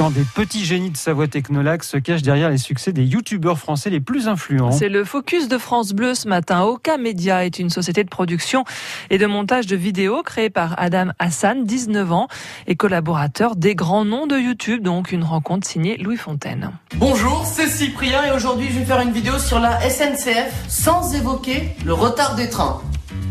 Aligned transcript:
quand 0.00 0.10
des 0.10 0.24
petits 0.24 0.64
génies 0.64 0.88
de 0.88 0.96
Savoie 0.96 1.28
Technolac 1.28 1.84
se 1.84 1.98
cachent 1.98 2.22
derrière 2.22 2.48
les 2.48 2.56
succès 2.56 2.90
des 2.90 3.04
youtubeurs 3.04 3.58
français 3.58 3.90
les 3.90 4.00
plus 4.00 4.28
influents. 4.28 4.72
C'est 4.72 4.88
le 4.88 5.04
focus 5.04 5.46
de 5.46 5.58
France 5.58 5.92
Bleu 5.92 6.14
ce 6.14 6.26
matin. 6.26 6.62
Oka 6.62 6.96
Media 6.96 7.44
est 7.44 7.58
une 7.58 7.68
société 7.68 8.02
de 8.02 8.08
production 8.08 8.64
et 9.10 9.18
de 9.18 9.26
montage 9.26 9.66
de 9.66 9.76
vidéos 9.76 10.22
créée 10.22 10.48
par 10.48 10.74
Adam 10.78 11.08
Hassan, 11.18 11.66
19 11.66 12.12
ans, 12.12 12.28
et 12.66 12.76
collaborateur 12.76 13.56
des 13.56 13.74
grands 13.74 14.06
noms 14.06 14.26
de 14.26 14.38
YouTube, 14.38 14.82
donc 14.82 15.12
une 15.12 15.22
rencontre 15.22 15.68
signée 15.68 15.98
Louis 15.98 16.16
Fontaine. 16.16 16.70
Bonjour, 16.96 17.44
c'est 17.44 17.68
Cyprien 17.68 18.24
et 18.24 18.30
aujourd'hui 18.30 18.68
je 18.70 18.78
vais 18.78 18.86
faire 18.86 19.02
une 19.02 19.12
vidéo 19.12 19.38
sur 19.38 19.60
la 19.60 19.80
SNCF 19.80 20.64
sans 20.66 21.14
évoquer 21.14 21.74
le 21.84 21.92
retard 21.92 22.36
des 22.36 22.48
trains. 22.48 22.80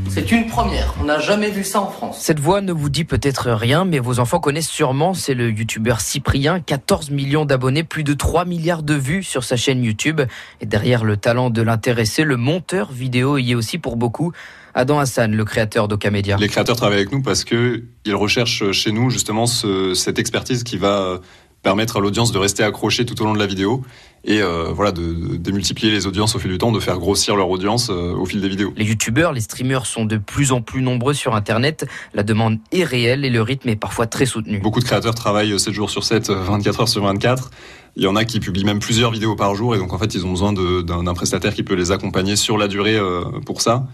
C'est 0.10 0.32
une 0.32 0.48
première, 0.48 0.96
on 1.00 1.04
n'a 1.04 1.20
jamais 1.20 1.52
vu 1.52 1.64
ça 1.64 1.82
en 1.82 1.90
France. 1.90 2.20
Cette 2.20 2.40
voix 2.40 2.62
ne 2.62 2.72
vous 2.72 2.90
dit 2.90 3.04
peut-être 3.04 3.52
rien, 3.52 3.86
mais 3.86 4.00
vos 4.00 4.20
enfants 4.20 4.40
connaissent 4.40 4.70
sûrement, 4.70 5.14
c'est 5.14 5.36
le 5.36 5.52
youtubeur 5.52 6.02
Cyprien, 6.02 6.60
14 6.60 7.12
millions 7.12 7.46
d'abonnés, 7.46 7.84
plus 7.84 8.04
de 8.04 8.14
3 8.14 8.46
milliards 8.46 8.84
de 8.84 8.96
vues 8.96 9.24
sur 9.24 9.44
sa 9.44 9.56
chaîne 9.56 9.84
YouTube. 9.84 10.22
Et 10.62 10.66
derrière 10.66 11.04
le 11.04 11.16
talent 11.16 11.50
de 11.52 11.62
l'intéressé, 11.62 12.24
le 12.24 12.38
monteur 12.38 12.92
vidéo 12.92 13.38
y 13.38 13.52
est 13.52 13.56
aussi 13.56 13.78
pour 13.78 13.98
beaucoup. 13.98 14.32
Adam 14.74 15.00
Hassan, 15.00 15.36
le 15.36 15.46
créateur 15.46 15.88
d'Okamedia. 15.88 16.38
Les 16.38 16.48
créateurs 16.48 16.76
travaillent 16.76 17.00
avec 17.00 17.12
nous 17.12 17.22
parce 17.22 17.44
qu'ils 17.44 17.84
recherchent 18.12 18.72
chez 18.72 18.92
nous 18.92 19.10
justement 19.10 19.46
cette 19.46 20.20
expertise 20.20 20.64
qui 20.64 20.78
va 20.78 21.20
permettre 21.62 21.98
à 21.98 22.00
l'audience 22.00 22.32
de 22.32 22.38
rester 22.38 22.64
accrochée 22.64 23.06
tout 23.06 23.22
au 23.22 23.26
long 23.26 23.34
de 23.34 23.40
la 23.40 23.46
vidéo 23.46 23.84
et 24.26 24.42
euh, 24.42 24.72
voilà 24.74 24.92
de, 24.92 25.38
démultiplier 25.38 25.92
les 25.92 26.08
audiences 26.08 26.36
au 26.36 26.40
fil 26.40 26.52
du 26.52 26.58
temps, 26.58 26.72
de 26.72 26.80
faire 26.80 26.98
grossir 26.98 27.36
leur 27.36 27.50
audience 27.50 27.90
euh, 27.90 28.14
au 28.14 28.26
fil 28.26 28.42
des 28.42 28.50
vidéos. 28.50 28.74
Les 28.76 28.86
youtubeurs, 28.86 29.34
les 29.34 29.42
streamers 29.42 29.86
sont 29.86 30.06
de 30.06 30.18
plus 30.18 30.52
en 30.52 30.62
plus 30.62 30.82
nombreux 30.82 31.14
sur 31.14 31.36
internet, 31.36 31.86
la 32.14 32.24
demande 32.24 32.60
est 32.72 32.84
réelle 32.84 33.26
et 33.26 33.30
le 33.30 33.42
rythme 33.42 33.70
est 33.70 33.76
parfois 33.76 34.08
très 34.08 34.26
soutenu. 34.26 34.60
Beaucoup 34.60 34.80
de 34.80 34.86
créateurs 34.86 35.16
travaillent 35.16 35.58
7 35.58 35.74
jours 35.74 35.90
sur 35.90 36.04
7, 36.04 36.30
24 36.30 36.82
heures 36.82 36.90
sur 36.90 37.04
24. 37.04 37.52
Il 37.96 38.04
y 38.04 38.08
en 38.08 38.16
a 38.16 38.24
qui 38.24 38.40
publient 38.40 38.66
même 38.66 38.80
plusieurs 38.80 39.12
vidéos 39.12 39.36
par 39.36 39.56
jour 39.56 39.76
et 39.76 39.78
donc 39.78 39.94
en 39.94 39.98
fait 39.98 40.14
ils 40.14 40.26
ont 40.26 40.32
besoin 40.32 40.54
d'un 40.54 41.14
prestataire 41.14 41.54
qui 41.54 41.64
peut 41.64 41.76
les 41.76 41.92
accompagner 41.92 42.36
sur 42.36 42.58
la 42.58 42.68
durée 42.68 42.96
euh, 42.96 43.24
pour 43.46 43.62
ça. 43.62 43.88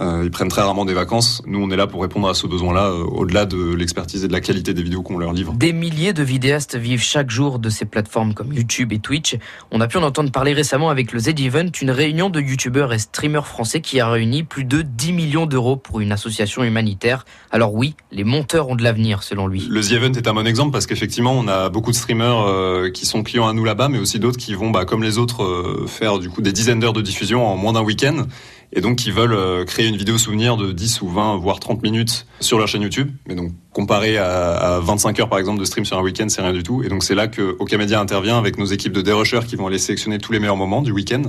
Euh, 0.00 0.22
ils 0.24 0.30
prennent 0.30 0.48
très 0.48 0.62
rarement 0.62 0.84
des 0.84 0.94
vacances. 0.94 1.40
Nous, 1.46 1.62
on 1.62 1.70
est 1.70 1.76
là 1.76 1.86
pour 1.86 2.02
répondre 2.02 2.28
à 2.28 2.34
ce 2.34 2.46
besoin-là, 2.46 2.86
euh, 2.86 3.04
au-delà 3.04 3.46
de 3.46 3.74
l'expertise 3.74 4.24
et 4.24 4.28
de 4.28 4.32
la 4.32 4.40
qualité 4.40 4.74
des 4.74 4.82
vidéos 4.82 5.02
qu'on 5.02 5.18
leur 5.18 5.32
livre. 5.32 5.52
Des 5.52 5.72
milliers 5.72 6.12
de 6.12 6.24
vidéastes 6.24 6.76
vivent 6.76 7.02
chaque 7.02 7.30
jour 7.30 7.60
de 7.60 7.68
ces 7.68 7.84
plateformes 7.84 8.34
comme 8.34 8.52
YouTube 8.52 8.92
et 8.92 8.98
Twitch. 8.98 9.36
On 9.70 9.80
a 9.80 9.86
pu 9.86 9.96
en 9.98 10.02
entendre 10.02 10.32
parler 10.32 10.52
récemment 10.52 10.90
avec 10.90 11.12
le 11.12 11.20
Z-Event, 11.20 11.70
une 11.80 11.92
réunion 11.92 12.28
de 12.28 12.40
youtubeurs 12.40 12.92
et 12.92 12.98
streamers 12.98 13.46
français 13.46 13.80
qui 13.80 14.00
a 14.00 14.08
réuni 14.08 14.42
plus 14.42 14.64
de 14.64 14.82
10 14.82 15.12
millions 15.12 15.46
d'euros 15.46 15.76
pour 15.76 16.00
une 16.00 16.10
association 16.10 16.64
humanitaire. 16.64 17.24
Alors 17.52 17.72
oui, 17.74 17.94
les 18.10 18.24
monteurs 18.24 18.68
ont 18.68 18.74
de 18.74 18.82
l'avenir, 18.82 19.22
selon 19.22 19.46
lui. 19.46 19.64
Le 19.70 19.80
Z-Event 19.80 20.12
est 20.12 20.26
un 20.26 20.34
bon 20.34 20.46
exemple 20.46 20.72
parce 20.72 20.86
qu'effectivement, 20.86 21.32
on 21.32 21.46
a 21.46 21.68
beaucoup 21.68 21.92
de 21.92 21.96
streamers 21.96 22.40
euh, 22.40 22.90
qui 22.90 23.06
sont 23.06 23.22
clients 23.22 23.46
à 23.46 23.52
nous 23.52 23.64
là-bas, 23.64 23.88
mais 23.88 23.98
aussi 23.98 24.18
d'autres 24.18 24.38
qui 24.38 24.54
vont, 24.54 24.70
bah, 24.70 24.84
comme 24.84 25.04
les 25.04 25.18
autres, 25.18 25.84
faire 25.86 26.18
du 26.18 26.30
coup 26.30 26.42
des 26.42 26.52
dizaines 26.52 26.80
d'heures 26.80 26.92
de 26.92 27.02
diffusion 27.02 27.46
en 27.46 27.56
moins 27.56 27.72
d'un 27.72 27.82
week-end 27.82 28.26
et 28.74 28.80
donc 28.80 28.96
qui 28.96 29.10
veulent 29.10 29.32
euh, 29.32 29.64
créer 29.64 29.86
une 29.86 29.96
vidéo 29.96 30.18
souvenir 30.18 30.56
de 30.56 30.72
10 30.72 31.02
ou 31.02 31.08
20 31.08 31.36
voire 31.36 31.60
30 31.60 31.82
minutes 31.82 32.26
sur 32.40 32.58
leur 32.58 32.68
chaîne 32.68 32.82
YouTube. 32.82 33.10
Mais 33.26 33.34
donc 33.34 33.52
comparé 33.72 34.18
à, 34.18 34.80
25 34.82 35.20
heures 35.20 35.28
par 35.28 35.38
exemple 35.38 35.60
de 35.60 35.64
stream 35.64 35.84
sur 35.84 35.96
un 35.96 36.02
week-end, 36.02 36.28
c'est 36.28 36.42
rien 36.42 36.52
du 36.52 36.62
tout. 36.62 36.82
Et 36.82 36.88
donc 36.88 37.04
c'est 37.04 37.14
là 37.14 37.28
que 37.28 37.56
Okamedia 37.58 38.00
intervient 38.00 38.36
avec 38.36 38.58
nos 38.58 38.66
équipes 38.66 38.92
de 38.92 39.02
dérushers 39.02 39.46
qui 39.46 39.56
vont 39.56 39.68
aller 39.68 39.78
sélectionner 39.78 40.18
tous 40.18 40.32
les 40.32 40.40
meilleurs 40.40 40.56
moments 40.56 40.82
du 40.82 40.92
week-end 40.92 41.22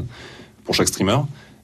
pour 0.64 0.74
chaque 0.74 0.88
streamer. 0.88 1.18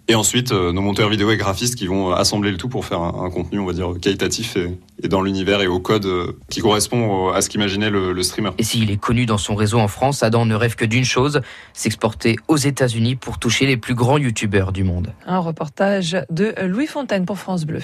Et 0.07 0.15
ensuite, 0.15 0.51
euh, 0.51 0.71
nos 0.71 0.81
monteurs 0.81 1.09
vidéo 1.09 1.31
et 1.31 1.37
graphistes 1.37 1.75
qui 1.75 1.87
vont 1.87 2.11
assembler 2.11 2.51
le 2.51 2.57
tout 2.57 2.69
pour 2.69 2.85
faire 2.85 3.01
un, 3.01 3.29
contenu, 3.29 3.59
on 3.59 3.65
va 3.65 3.73
dire, 3.73 3.93
qualitatif 4.01 4.57
et, 4.57 5.07
dans 5.07 5.21
l'univers 5.21 5.61
et 5.61 5.67
au 5.67 5.79
code 5.79 6.05
euh, 6.05 6.37
qui 6.49 6.59
correspond 6.59 7.29
à 7.29 7.41
ce 7.41 7.49
qu'imaginait 7.49 7.89
le, 7.89 8.21
streamer. 8.23 8.51
Et 8.57 8.63
s'il 8.63 8.91
est 8.91 8.97
connu 8.97 9.25
dans 9.25 9.37
son 9.37 9.55
réseau 9.55 9.79
en 9.79 9.87
France, 9.87 10.23
Adam 10.23 10.45
ne 10.45 10.55
rêve 10.55 10.75
que 10.75 10.85
d'une 10.85 11.05
chose, 11.05 11.41
s'exporter 11.73 12.35
aux 12.47 12.57
États-Unis 12.57 13.15
pour 13.15 13.39
toucher 13.39 13.65
les 13.65 13.77
plus 13.77 13.95
grands 13.95 14.17
youtubeurs 14.17 14.71
du 14.71 14.83
monde. 14.83 15.13
Un 15.25 15.39
reportage 15.39 16.17
de 16.29 16.53
Louis 16.65 16.87
Fontaine 16.87 17.25
pour 17.25 17.37
France 17.37 17.65
Bleu. 17.65 17.81